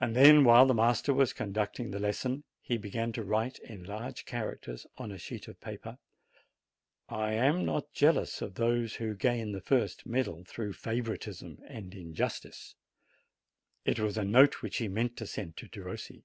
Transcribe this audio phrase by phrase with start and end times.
[0.00, 4.88] Then, while the master was conducting the lesson, he began to write in large characters
[4.98, 5.98] on a sheet of paper.
[7.08, 10.44] .7* O 11 "/ am not jealous of those Ti'/.v ..:.'/* tlic jirst t.
[10.50, 12.74] through favoritism and injustice."
[13.84, 16.14] It was a note which he meant to send to Perossi.